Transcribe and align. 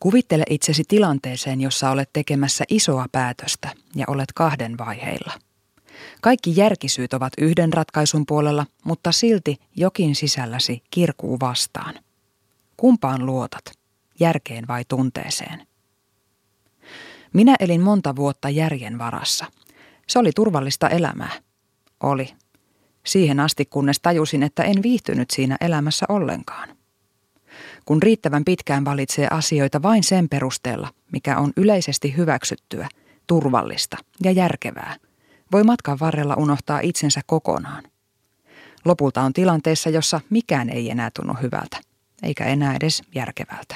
Kuvittele 0.00 0.44
itsesi 0.50 0.82
tilanteeseen, 0.88 1.60
jossa 1.60 1.90
olet 1.90 2.10
tekemässä 2.12 2.64
isoa 2.68 3.06
päätöstä 3.12 3.70
ja 3.94 4.04
olet 4.08 4.32
kahden 4.34 4.78
vaiheilla. 4.78 5.32
Kaikki 6.20 6.52
järkisyyt 6.56 7.14
ovat 7.14 7.32
yhden 7.38 7.72
ratkaisun 7.72 8.26
puolella, 8.26 8.66
mutta 8.84 9.12
silti 9.12 9.56
jokin 9.76 10.14
sisälläsi 10.14 10.82
kirkuu 10.90 11.40
vastaan. 11.40 11.94
Kumpaan 12.76 13.26
luotat, 13.26 13.64
järkeen 14.20 14.68
vai 14.68 14.84
tunteeseen? 14.88 15.66
Minä 17.32 17.54
elin 17.60 17.80
monta 17.80 18.16
vuotta 18.16 18.48
järjen 18.48 18.98
varassa. 18.98 19.46
Se 20.08 20.18
oli 20.18 20.30
turvallista 20.32 20.88
elämää. 20.88 21.32
Oli. 22.02 22.34
Siihen 23.06 23.40
asti, 23.40 23.64
kunnes 23.64 24.00
tajusin, 24.00 24.42
että 24.42 24.62
en 24.62 24.82
viihtynyt 24.82 25.30
siinä 25.30 25.56
elämässä 25.60 26.06
ollenkaan. 26.08 26.79
Kun 27.84 28.02
riittävän 28.02 28.44
pitkään 28.44 28.84
valitsee 28.84 29.28
asioita 29.30 29.82
vain 29.82 30.04
sen 30.04 30.28
perusteella, 30.28 30.88
mikä 31.12 31.38
on 31.38 31.52
yleisesti 31.56 32.16
hyväksyttyä, 32.16 32.88
turvallista 33.26 33.96
ja 34.24 34.30
järkevää, 34.30 34.96
voi 35.52 35.64
matkan 35.64 35.98
varrella 36.00 36.34
unohtaa 36.34 36.80
itsensä 36.80 37.20
kokonaan. 37.26 37.84
Lopulta 38.84 39.22
on 39.22 39.32
tilanteessa, 39.32 39.90
jossa 39.90 40.20
mikään 40.30 40.70
ei 40.70 40.90
enää 40.90 41.10
tunnu 41.16 41.34
hyvältä, 41.42 41.80
eikä 42.22 42.44
enää 42.44 42.76
edes 42.76 43.02
järkevältä. 43.14 43.74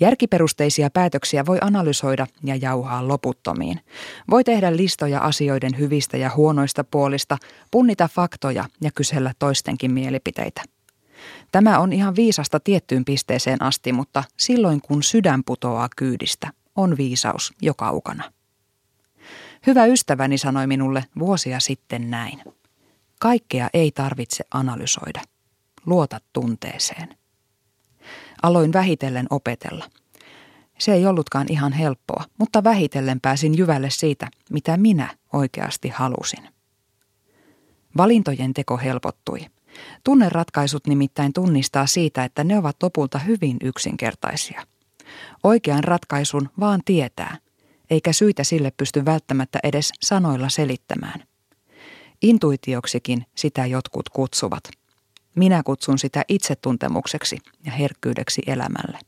Järkiperusteisia 0.00 0.90
päätöksiä 0.90 1.46
voi 1.46 1.58
analysoida 1.60 2.26
ja 2.44 2.56
jauhaa 2.56 3.08
loputtomiin. 3.08 3.80
Voi 4.30 4.44
tehdä 4.44 4.76
listoja 4.76 5.20
asioiden 5.20 5.78
hyvistä 5.78 6.16
ja 6.16 6.30
huonoista 6.36 6.84
puolista, 6.84 7.38
punnita 7.70 8.08
faktoja 8.08 8.64
ja 8.80 8.90
kysellä 8.94 9.32
toistenkin 9.38 9.90
mielipiteitä. 9.90 10.62
Tämä 11.52 11.78
on 11.78 11.92
ihan 11.92 12.16
viisasta 12.16 12.60
tiettyyn 12.60 13.04
pisteeseen 13.04 13.62
asti, 13.62 13.92
mutta 13.92 14.24
silloin 14.36 14.80
kun 14.80 15.02
sydän 15.02 15.44
putoaa 15.44 15.88
kyydistä, 15.96 16.50
on 16.76 16.96
viisaus 16.96 17.52
jo 17.62 17.74
kaukana. 17.74 18.32
Hyvä 19.66 19.84
ystäväni 19.84 20.38
sanoi 20.38 20.66
minulle 20.66 21.04
vuosia 21.18 21.60
sitten 21.60 22.10
näin. 22.10 22.42
Kaikkea 23.20 23.68
ei 23.74 23.90
tarvitse 23.90 24.44
analysoida. 24.50 25.20
Luota 25.86 26.20
tunteeseen. 26.32 27.16
Aloin 28.42 28.72
vähitellen 28.72 29.26
opetella. 29.30 29.90
Se 30.78 30.92
ei 30.92 31.06
ollutkaan 31.06 31.46
ihan 31.50 31.72
helppoa, 31.72 32.24
mutta 32.38 32.64
vähitellen 32.64 33.20
pääsin 33.20 33.58
jyvälle 33.58 33.90
siitä, 33.90 34.28
mitä 34.50 34.76
minä 34.76 35.16
oikeasti 35.32 35.88
halusin. 35.88 36.48
Valintojen 37.96 38.54
teko 38.54 38.78
helpottui. 38.78 39.46
Tunneratkaisut 40.04 40.86
nimittäin 40.86 41.32
tunnistaa 41.32 41.86
siitä, 41.86 42.24
että 42.24 42.44
ne 42.44 42.58
ovat 42.58 42.76
lopulta 42.82 43.18
hyvin 43.18 43.56
yksinkertaisia. 43.62 44.66
Oikean 45.44 45.84
ratkaisun 45.84 46.48
vaan 46.60 46.80
tietää, 46.84 47.38
eikä 47.90 48.12
syitä 48.12 48.44
sille 48.44 48.72
pysty 48.76 49.04
välttämättä 49.04 49.58
edes 49.62 49.92
sanoilla 50.02 50.48
selittämään. 50.48 51.24
Intuitioksikin 52.22 53.26
sitä 53.34 53.66
jotkut 53.66 54.08
kutsuvat– 54.08 54.64
minä 55.34 55.62
kutsun 55.62 55.98
sitä 55.98 56.24
itsetuntemukseksi 56.28 57.38
ja 57.64 57.72
herkkyydeksi 57.72 58.42
elämälle. 58.46 58.98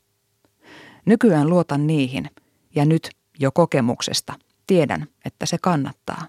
Nykyään 1.05 1.51
luotan 1.51 1.86
niihin 1.86 2.30
ja 2.75 2.84
nyt 2.84 3.11
jo 3.39 3.53
kokemuksesta 3.53 4.34
tiedän, 4.67 5.06
että 5.25 5.47
se 5.47 5.58
kannattaa. 5.62 6.27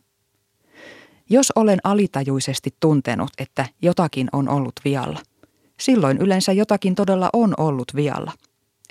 Jos 1.30 1.52
olen 1.56 1.80
alitajuisesti 1.84 2.76
tuntenut, 2.80 3.30
että 3.38 3.66
jotakin 3.82 4.30
on 4.32 4.50
ollut 4.50 4.74
vialla, 4.86 5.20
silloin 5.80 6.18
yleensä 6.18 6.52
jotakin 6.52 6.96
todella 6.96 7.30
on 7.34 7.54
ollut 7.58 7.96
vialla. 7.96 8.34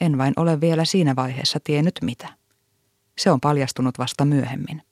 En 0.01 0.19
vain 0.19 0.33
ole 0.37 0.61
vielä 0.61 0.85
siinä 0.85 1.17
vaiheessa 1.17 1.59
tiennyt 1.65 1.95
mitä. 2.03 2.29
Se 3.19 3.31
on 3.31 3.41
paljastunut 3.41 3.99
vasta 3.99 4.25
myöhemmin. 4.25 4.83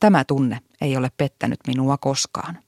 Tämä 0.00 0.24
tunne 0.24 0.60
ei 0.80 0.96
ole 0.96 1.10
pettänyt 1.16 1.60
minua 1.66 1.98
koskaan. 1.98 2.58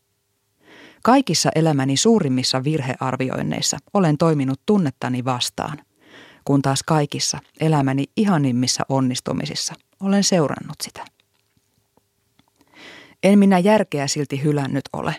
Kaikissa 1.02 1.50
elämäni 1.54 1.96
suurimmissa 1.96 2.64
virhearvioinneissa 2.64 3.78
olen 3.94 4.18
toiminut 4.18 4.60
tunnettani 4.66 5.24
vastaan, 5.24 5.78
kun 6.44 6.62
taas 6.62 6.82
kaikissa 6.82 7.38
elämäni 7.60 8.04
ihanimmissa 8.16 8.84
onnistumisissa 8.88 9.74
olen 10.00 10.24
seurannut 10.24 10.76
sitä. 10.82 11.04
En 13.22 13.38
minä 13.38 13.58
järkeä 13.58 14.06
silti 14.06 14.42
hylännyt 14.42 14.84
ole. 14.92 15.16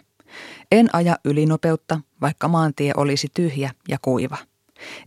En 0.71 0.89
aja 0.93 1.17
ylinopeutta, 1.25 1.99
vaikka 2.21 2.47
maantie 2.47 2.91
olisi 2.97 3.27
tyhjä 3.33 3.71
ja 3.89 3.97
kuiva. 4.01 4.37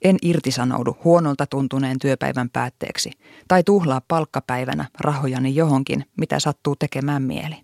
En 0.03 0.17
irtisanoudu 0.23 0.97
huonolta 1.05 1.47
tuntuneen 1.47 1.99
työpäivän 1.99 2.51
päätteeksi 2.51 3.11
tai 3.49 3.63
tuhlaa 3.65 4.01
palkkapäivänä 4.09 4.89
rahojani 5.01 5.55
johonkin, 5.55 6.05
mitä 6.17 6.41
sattuu 6.41 6.77
tekemään 6.77 7.23
mieli. 7.23 7.57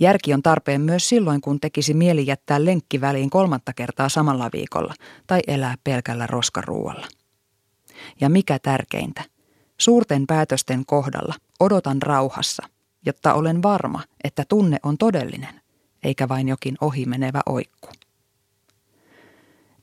Järki 0.00 0.34
on 0.34 0.42
tarpeen 0.42 0.80
myös 0.80 1.08
silloin, 1.08 1.40
kun 1.40 1.60
tekisi 1.60 1.94
mieli 1.94 2.26
jättää 2.26 2.64
lenkki 2.64 3.00
väliin 3.00 3.30
kolmatta 3.30 3.72
kertaa 3.72 4.08
samalla 4.08 4.50
viikolla 4.52 4.94
tai 5.26 5.40
elää 5.46 5.74
pelkällä 5.84 6.26
roskaruualla. 6.26 7.06
Ja 8.20 8.28
mikä 8.28 8.58
tärkeintä, 8.58 9.22
suurten 9.78 10.26
päätösten 10.26 10.86
kohdalla 10.86 11.34
odotan 11.60 12.02
rauhassa, 12.02 12.66
jotta 13.06 13.34
olen 13.34 13.62
varma, 13.62 14.02
että 14.24 14.44
tunne 14.48 14.76
on 14.82 14.98
todellinen, 14.98 15.60
eikä 16.02 16.28
vain 16.28 16.48
jokin 16.48 16.76
ohimenevä 16.80 17.40
oikku. 17.46 17.88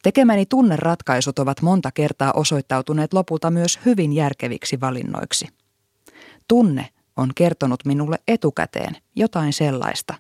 Tekemäni 0.04 0.46
tunneratkaisut 0.46 1.40
ovat 1.40 1.62
monta 1.62 1.92
kertaa 1.92 2.32
osoittautuneet 2.32 3.14
lopulta 3.14 3.52
myös 3.52 3.80
hyvin 3.86 4.14
järkeviksi 4.14 4.82
valinnoiksi. 4.82 5.48
Tunne 6.48 6.90
on 7.18 7.32
kertonut 7.36 7.86
minulle 7.86 8.20
etukäteen 8.28 8.98
jotain 9.16 9.54
sellaista, 9.54 10.14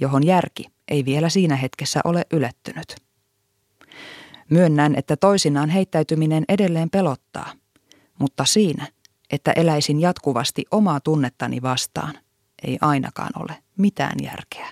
johon 0.00 0.26
järki 0.26 0.64
ei 0.88 1.04
vielä 1.04 1.28
siinä 1.28 1.56
hetkessä 1.56 2.00
ole 2.04 2.26
ylettynyt. 2.32 2.96
Myönnän, 4.50 4.94
että 4.94 5.16
toisinaan 5.16 5.70
heittäytyminen 5.70 6.44
edelleen 6.48 6.90
pelottaa, 6.90 7.52
mutta 8.18 8.44
siinä, 8.44 8.86
että 9.30 9.52
eläisin 9.56 10.00
jatkuvasti 10.00 10.64
omaa 10.70 11.00
tunnettani 11.00 11.62
vastaan, 11.62 12.18
ei 12.64 12.78
ainakaan 12.80 13.32
ole 13.42 13.62
mitään 13.78 14.16
järkeä. 14.22 14.66